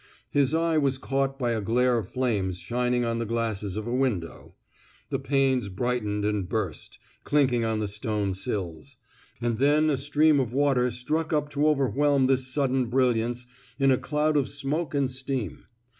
[0.31, 3.93] His eye was caught by a glare of flames shining on the glasses of a
[3.93, 4.55] window;
[5.09, 8.97] 156 COEEIGAN'S PROMOTION the panes brightened and burst, clinking on the stone sills;
[9.39, 13.45] and then a stream of water struck up to overwhelm this sudden bril liance
[13.77, 15.65] in a cloud of smoke and steam.